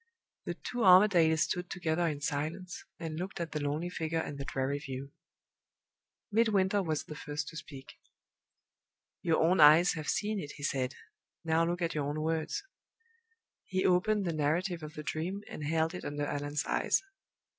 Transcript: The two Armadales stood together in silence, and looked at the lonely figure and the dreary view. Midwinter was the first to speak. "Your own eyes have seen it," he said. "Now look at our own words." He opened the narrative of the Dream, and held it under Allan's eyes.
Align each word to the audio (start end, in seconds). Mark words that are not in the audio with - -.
The 0.45 0.55
two 0.55 0.79
Armadales 0.83 1.41
stood 1.43 1.69
together 1.69 2.07
in 2.07 2.21
silence, 2.21 2.85
and 2.97 3.19
looked 3.19 3.39
at 3.39 3.51
the 3.51 3.59
lonely 3.59 3.91
figure 3.91 4.17
and 4.17 4.39
the 4.39 4.45
dreary 4.45 4.79
view. 4.79 5.11
Midwinter 6.31 6.81
was 6.81 7.03
the 7.03 7.13
first 7.13 7.49
to 7.49 7.57
speak. 7.57 7.99
"Your 9.21 9.39
own 9.43 9.59
eyes 9.59 9.93
have 9.93 10.09
seen 10.09 10.39
it," 10.39 10.53
he 10.53 10.63
said. 10.63 10.95
"Now 11.45 11.63
look 11.65 11.83
at 11.83 11.95
our 11.95 12.03
own 12.09 12.19
words." 12.21 12.63
He 13.67 13.85
opened 13.85 14.25
the 14.25 14.33
narrative 14.33 14.81
of 14.81 14.95
the 14.95 15.03
Dream, 15.03 15.43
and 15.47 15.63
held 15.63 15.93
it 15.93 16.03
under 16.03 16.25
Allan's 16.25 16.65
eyes. 16.65 17.03